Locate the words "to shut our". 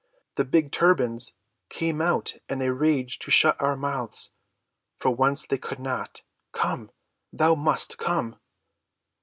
3.19-3.75